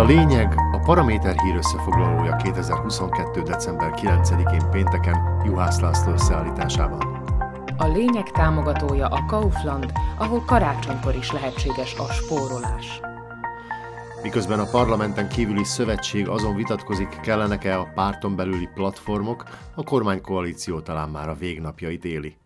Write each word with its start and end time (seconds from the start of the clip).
a 0.00 0.04
lényeg, 0.04 0.54
a 0.72 0.78
Paraméter 0.78 1.40
hír 1.40 1.56
összefoglalója 1.56 2.36
2022. 2.36 3.42
december 3.42 3.90
9-én 3.96 4.70
pénteken 4.70 5.42
Juhász 5.44 5.80
László 5.80 6.12
összeállításában. 6.12 7.00
A 7.76 7.86
lényeg 7.86 8.30
támogatója 8.30 9.06
a 9.06 9.24
Kaufland, 9.26 9.92
ahol 10.18 10.42
karácsonykor 10.46 11.14
is 11.14 11.32
lehetséges 11.32 11.94
a 11.98 12.12
spórolás. 12.12 13.00
Miközben 14.22 14.58
a 14.58 14.70
parlamenten 14.70 15.28
kívüli 15.28 15.64
szövetség 15.64 16.28
azon 16.28 16.56
vitatkozik, 16.56 17.20
kellenek-e 17.22 17.78
a 17.78 17.90
párton 17.94 18.36
belüli 18.36 18.68
platformok, 18.74 19.44
a 19.74 19.82
kormánykoalíció 19.82 20.80
talán 20.80 21.08
már 21.08 21.28
a 21.28 21.34
végnapjait 21.34 22.04
éli. 22.04 22.36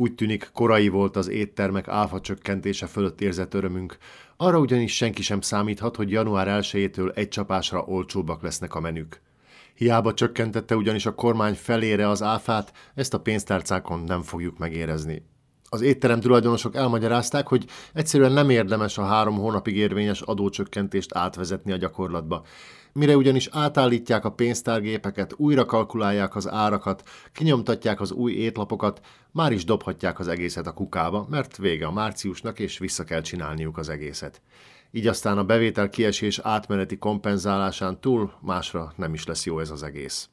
Úgy 0.00 0.14
tűnik, 0.14 0.50
korai 0.52 0.88
volt 0.88 1.16
az 1.16 1.28
éttermek 1.28 1.88
áfa 1.88 2.20
csökkentése 2.20 2.86
fölött 2.86 3.20
érzett 3.20 3.54
örömünk, 3.54 3.96
arra 4.36 4.58
ugyanis 4.58 4.96
senki 4.96 5.22
sem 5.22 5.40
számíthat, 5.40 5.96
hogy 5.96 6.10
január 6.10 6.60
1-től 6.62 7.16
egy 7.16 7.28
csapásra 7.28 7.84
olcsóbbak 7.84 8.42
lesznek 8.42 8.74
a 8.74 8.80
menük. 8.80 9.20
Hiába 9.74 10.14
csökkentette 10.14 10.76
ugyanis 10.76 11.06
a 11.06 11.14
kormány 11.14 11.54
felére 11.54 12.08
az 12.08 12.22
áfát, 12.22 12.72
ezt 12.94 13.14
a 13.14 13.20
pénztárcákon 13.20 14.00
nem 14.00 14.22
fogjuk 14.22 14.58
megérezni. 14.58 15.22
Az 15.70 15.80
étterem 15.80 16.20
tulajdonosok 16.20 16.76
elmagyarázták, 16.76 17.48
hogy 17.48 17.64
egyszerűen 17.92 18.32
nem 18.32 18.50
érdemes 18.50 18.98
a 18.98 19.04
három 19.04 19.38
hónapig 19.38 19.76
érvényes 19.76 20.20
adócsökkentést 20.20 21.14
átvezetni 21.14 21.72
a 21.72 21.76
gyakorlatba. 21.76 22.44
Mire 22.92 23.16
ugyanis 23.16 23.48
átállítják 23.52 24.24
a 24.24 24.30
pénztárgépeket, 24.30 25.34
újra 25.36 25.64
kalkulálják 25.64 26.36
az 26.36 26.48
árakat, 26.48 27.02
kinyomtatják 27.32 28.00
az 28.00 28.12
új 28.12 28.32
étlapokat, 28.32 29.00
már 29.30 29.52
is 29.52 29.64
dobhatják 29.64 30.18
az 30.18 30.28
egészet 30.28 30.66
a 30.66 30.72
kukába, 30.72 31.26
mert 31.30 31.56
vége 31.56 31.86
a 31.86 31.92
márciusnak, 31.92 32.58
és 32.58 32.78
vissza 32.78 33.04
kell 33.04 33.20
csinálniuk 33.20 33.78
az 33.78 33.88
egészet. 33.88 34.40
Így 34.90 35.06
aztán 35.06 35.38
a 35.38 35.44
bevétel 35.44 35.88
kiesés 35.88 36.38
átmeneti 36.38 36.98
kompenzálásán 36.98 38.00
túl 38.00 38.32
másra 38.40 38.92
nem 38.96 39.14
is 39.14 39.26
lesz 39.26 39.46
jó 39.46 39.60
ez 39.60 39.70
az 39.70 39.82
egész. 39.82 40.28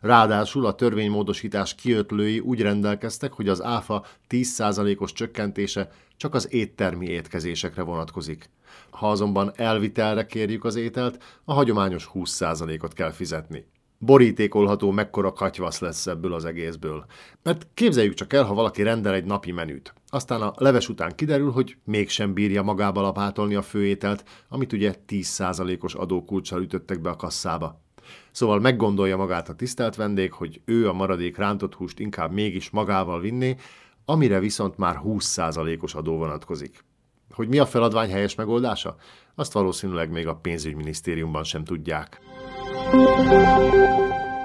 Ráadásul 0.00 0.66
a 0.66 0.74
törvénymódosítás 0.74 1.74
kiötlői 1.74 2.38
úgy 2.38 2.60
rendelkeztek, 2.60 3.32
hogy 3.32 3.48
az 3.48 3.62
áfa 3.62 4.04
10%-os 4.28 5.12
csökkentése 5.12 5.90
csak 6.16 6.34
az 6.34 6.52
éttermi 6.52 7.06
étkezésekre 7.06 7.82
vonatkozik. 7.82 8.50
Ha 8.90 9.10
azonban 9.10 9.52
elvitelre 9.54 10.26
kérjük 10.26 10.64
az 10.64 10.76
ételt, 10.76 11.22
a 11.44 11.52
hagyományos 11.52 12.10
20%-ot 12.14 12.92
kell 12.92 13.10
fizetni. 13.10 13.66
Borítékolható, 13.98 14.90
mekkora 14.90 15.32
katyvasz 15.32 15.78
lesz 15.78 16.06
ebből 16.06 16.32
az 16.32 16.44
egészből. 16.44 17.04
Mert 17.42 17.66
képzeljük 17.74 18.14
csak 18.14 18.32
el, 18.32 18.44
ha 18.44 18.54
valaki 18.54 18.82
rendel 18.82 19.14
egy 19.14 19.24
napi 19.24 19.52
menüt. 19.52 19.94
Aztán 20.08 20.42
a 20.42 20.52
leves 20.56 20.88
után 20.88 21.14
kiderül, 21.14 21.50
hogy 21.50 21.76
mégsem 21.84 22.32
bírja 22.32 22.62
magába 22.62 23.00
lapátolni 23.00 23.54
a 23.54 23.62
főételt, 23.62 24.24
amit 24.48 24.72
ugye 24.72 24.94
10%-os 25.08 25.94
adókulcsal 25.94 26.62
ütöttek 26.62 27.00
be 27.00 27.10
a 27.10 27.16
kasszába. 27.16 27.80
Szóval 28.30 28.60
meggondolja 28.60 29.16
magát 29.16 29.48
a 29.48 29.54
tisztelt 29.54 29.96
vendég, 29.96 30.32
hogy 30.32 30.60
ő 30.64 30.88
a 30.88 30.92
maradék 30.92 31.36
rántott 31.36 31.74
húst 31.74 31.98
inkább 31.98 32.32
mégis 32.32 32.70
magával 32.70 33.20
vinné, 33.20 33.56
amire 34.04 34.38
viszont 34.38 34.76
már 34.76 35.00
20%-os 35.04 35.94
adó 35.94 36.16
vonatkozik. 36.16 36.84
Hogy 37.30 37.48
mi 37.48 37.58
a 37.58 37.66
feladvány 37.66 38.10
helyes 38.10 38.34
megoldása? 38.34 38.96
Azt 39.34 39.52
valószínűleg 39.52 40.10
még 40.10 40.26
a 40.26 40.36
pénzügyminisztériumban 40.36 41.44
sem 41.44 41.64
tudják. 41.64 42.20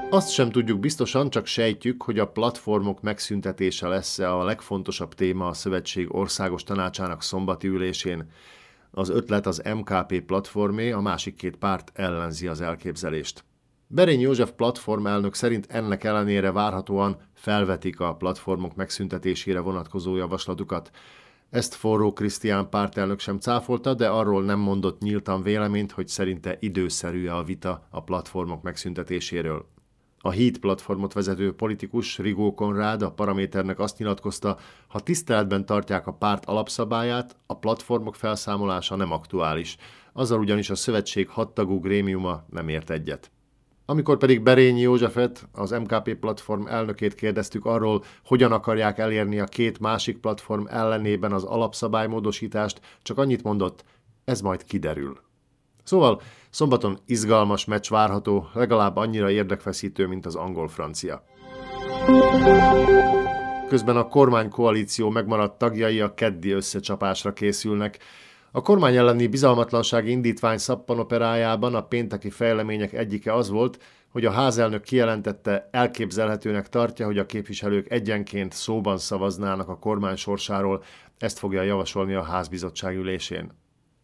Azt 0.09 0.31
sem 0.31 0.49
tudjuk 0.49 0.79
biztosan, 0.79 1.29
csak 1.29 1.45
sejtjük, 1.45 2.03
hogy 2.03 2.19
a 2.19 2.27
platformok 2.27 3.01
megszüntetése 3.01 3.87
lesz 3.87 4.19
a 4.19 4.43
legfontosabb 4.43 5.13
téma 5.13 5.47
a 5.47 5.53
Szövetség 5.53 6.15
Országos 6.15 6.63
Tanácsának 6.63 7.23
szombati 7.23 7.67
ülésén. 7.67 8.31
Az 8.91 9.09
ötlet 9.09 9.45
az 9.45 9.61
MKP 9.75 10.21
platformé, 10.21 10.91
a 10.91 10.99
másik 10.99 11.35
két 11.35 11.55
párt 11.55 11.91
ellenzi 11.93 12.47
az 12.47 12.61
elképzelést. 12.61 13.43
Berény 13.93 14.19
József 14.19 14.51
platform 14.51 15.07
elnök 15.07 15.33
szerint 15.33 15.67
ennek 15.69 16.03
ellenére 16.03 16.51
várhatóan 16.51 17.17
felvetik 17.33 17.99
a 17.99 18.15
platformok 18.15 18.75
megszüntetésére 18.75 19.59
vonatkozó 19.59 20.15
javaslatukat. 20.15 20.91
Ezt 21.49 21.73
forró 21.73 22.13
Krisztián 22.13 22.69
pártelnök 22.69 23.19
sem 23.19 23.39
cáfolta, 23.39 23.93
de 23.93 24.09
arról 24.09 24.43
nem 24.43 24.59
mondott 24.59 25.01
nyíltan 25.01 25.41
véleményt, 25.41 25.91
hogy 25.91 26.07
szerinte 26.07 26.57
időszerű 26.59 27.27
a 27.27 27.43
vita 27.43 27.87
a 27.89 28.03
platformok 28.03 28.61
megszüntetéséről. 28.61 29.65
A 30.19 30.31
Heat 30.31 30.57
platformot 30.57 31.13
vezető 31.13 31.53
politikus 31.53 32.17
Rigó 32.17 32.53
Konrád 32.53 33.01
a 33.01 33.11
Paraméternek 33.11 33.79
azt 33.79 33.97
nyilatkozta, 33.97 34.57
ha 34.87 34.99
tiszteletben 34.99 35.65
tartják 35.65 36.07
a 36.07 36.13
párt 36.13 36.45
alapszabályát, 36.45 37.35
a 37.45 37.57
platformok 37.57 38.15
felszámolása 38.15 38.95
nem 38.95 39.11
aktuális, 39.11 39.77
azzal 40.13 40.39
ugyanis 40.39 40.69
a 40.69 40.75
szövetség 40.75 41.29
hattagú 41.29 41.79
grémiuma 41.79 42.45
nem 42.49 42.67
ért 42.67 42.89
egyet. 42.89 43.31
Amikor 43.85 44.17
pedig 44.17 44.41
Berényi 44.41 44.81
Józsefet, 44.81 45.47
az 45.51 45.71
MKP 45.71 46.15
platform 46.15 46.67
elnökét 46.67 47.15
kérdeztük 47.15 47.65
arról, 47.65 48.03
hogyan 48.25 48.51
akarják 48.51 48.97
elérni 48.97 49.39
a 49.39 49.45
két 49.45 49.79
másik 49.79 50.17
platform 50.17 50.65
ellenében 50.67 51.31
az 51.31 51.43
alapszabálymódosítást, 51.43 52.81
csak 53.01 53.17
annyit 53.17 53.43
mondott, 53.43 53.83
ez 54.25 54.41
majd 54.41 54.63
kiderül. 54.63 55.17
Szóval 55.83 56.21
szombaton 56.49 56.97
izgalmas 57.05 57.65
meccs 57.65 57.89
várható, 57.89 58.47
legalább 58.53 58.95
annyira 58.95 59.29
érdekfeszítő, 59.29 60.07
mint 60.07 60.25
az 60.25 60.35
angol-francia. 60.35 61.23
Közben 63.67 63.97
a 63.97 64.07
kormánykoalíció 64.07 65.09
megmaradt 65.09 65.57
tagjai 65.57 66.01
a 66.01 66.13
keddi 66.13 66.51
összecsapásra 66.51 67.33
készülnek. 67.33 67.97
A 68.53 68.61
kormány 68.61 68.95
elleni 68.95 69.27
bizalmatlansági 69.27 70.11
indítvány 70.11 70.57
szappanoperájában 70.57 71.75
a 71.75 71.83
pénteki 71.83 72.29
fejlemények 72.29 72.93
egyike 72.93 73.33
az 73.33 73.49
volt, 73.49 73.83
hogy 74.09 74.25
a 74.25 74.31
házelnök 74.31 74.83
kijelentette, 74.83 75.69
elképzelhetőnek 75.71 76.69
tartja, 76.69 77.05
hogy 77.05 77.17
a 77.17 77.25
képviselők 77.25 77.91
egyenként 77.91 78.53
szóban 78.53 78.97
szavaznának 78.97 79.69
a 79.69 79.77
kormány 79.77 80.15
sorsáról, 80.15 80.83
ezt 81.17 81.39
fogja 81.39 81.61
javasolni 81.61 82.13
a 82.13 82.23
házbizottság 82.23 82.95
ülésén. 82.95 83.51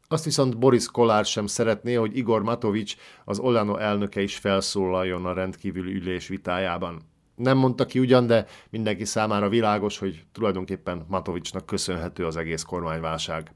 Azt 0.07 0.23
viszont 0.23 0.57
Boris 0.57 0.85
Kolár 0.85 1.25
sem 1.25 1.47
szeretné, 1.47 1.93
hogy 1.93 2.17
Igor 2.17 2.43
Matovics, 2.43 2.95
az 3.25 3.39
Olano 3.39 3.77
elnöke 3.77 4.21
is 4.21 4.37
felszólaljon 4.37 5.25
a 5.25 5.33
rendkívüli 5.33 5.93
ülés 5.93 6.27
vitájában. 6.27 7.01
Nem 7.35 7.57
mondta 7.57 7.85
ki 7.85 7.99
ugyan, 7.99 8.27
de 8.27 8.45
mindenki 8.69 9.05
számára 9.05 9.49
világos, 9.49 9.97
hogy 9.97 10.23
tulajdonképpen 10.31 11.05
Matovicsnak 11.07 11.65
köszönhető 11.65 12.25
az 12.25 12.35
egész 12.35 12.61
kormányválság. 12.61 13.51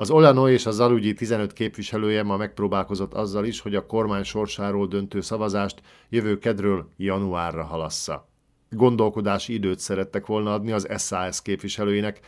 Az 0.00 0.10
Olano 0.10 0.48
és 0.48 0.66
a 0.66 0.70
Zalugyi 0.70 1.14
15 1.14 1.52
képviselője 1.52 2.22
ma 2.22 2.36
megpróbálkozott 2.36 3.14
azzal 3.14 3.44
is, 3.44 3.60
hogy 3.60 3.74
a 3.74 3.86
kormány 3.86 4.22
sorsáról 4.22 4.86
döntő 4.86 5.20
szavazást 5.20 5.80
jövő 6.08 6.38
kedről 6.38 6.88
januárra 6.96 7.64
halassza. 7.64 8.28
Gondolkodási 8.70 9.52
időt 9.52 9.78
szerettek 9.78 10.26
volna 10.26 10.52
adni 10.52 10.72
az 10.72 10.88
SAS 10.98 11.42
képviselőinek. 11.42 12.20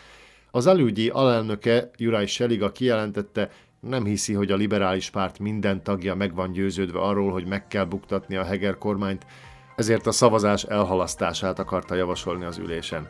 Az 0.50 0.66
elügyi 0.66 1.08
alelnöke 1.08 1.90
Juraj 1.96 2.26
Seliga 2.26 2.72
kijelentette, 2.72 3.50
nem 3.80 4.04
hiszi, 4.04 4.32
hogy 4.32 4.50
a 4.50 4.56
liberális 4.56 5.10
párt 5.10 5.38
minden 5.38 5.82
tagja 5.82 6.14
meg 6.14 6.34
van 6.34 6.52
győződve 6.52 7.00
arról, 7.00 7.32
hogy 7.32 7.46
meg 7.46 7.66
kell 7.66 7.84
buktatni 7.84 8.36
a 8.36 8.44
Heger 8.44 8.78
kormányt, 8.78 9.26
ezért 9.76 10.06
a 10.06 10.12
szavazás 10.12 10.62
elhalasztását 10.62 11.58
akarta 11.58 11.94
javasolni 11.94 12.44
az 12.44 12.58
ülésen. 12.58 13.08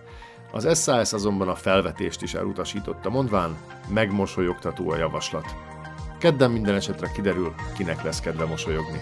Az 0.53 0.83
SAS 0.83 1.13
azonban 1.13 1.49
a 1.49 1.55
felvetést 1.55 2.23
is 2.23 2.35
elutasította, 2.35 3.11
mondván 3.11 3.57
megmosolyogtató 3.89 4.91
a 4.91 4.97
javaslat. 4.97 5.55
Kedden 6.19 6.51
minden 6.51 6.75
esetre 6.75 7.11
kiderül, 7.15 7.55
kinek 7.77 8.03
lesz 8.03 8.21
kedve 8.21 8.45
mosolyogni. 8.45 9.01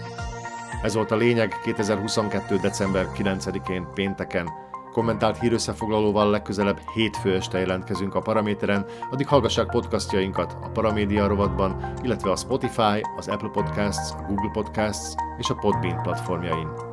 Ez 0.81 0.93
volt 0.93 1.11
a 1.11 1.15
lényeg 1.15 1.59
2022. 1.63 2.55
december 2.55 3.07
9-én 3.17 3.87
pénteken. 3.93 4.49
Kommentált 4.91 5.39
hírösszefoglalóval 5.39 6.29
legközelebb 6.29 6.79
hétfő 6.93 7.35
este 7.35 7.59
jelentkezünk 7.59 8.15
a 8.15 8.21
Paraméteren, 8.21 8.85
addig 9.11 9.27
hallgassák 9.27 9.69
podcastjainkat 9.69 10.57
a 10.61 10.69
Paramédia 10.69 11.27
rovatban, 11.27 11.93
illetve 12.01 12.31
a 12.31 12.35
Spotify, 12.35 13.01
az 13.17 13.27
Apple 13.27 13.49
Podcasts, 13.49 14.11
a 14.11 14.25
Google 14.27 14.51
Podcasts 14.53 15.13
és 15.37 15.49
a 15.49 15.55
Podbean 15.55 16.01
platformjain. 16.01 16.88